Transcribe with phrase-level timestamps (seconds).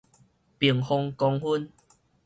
[0.57, 1.69] 平方公分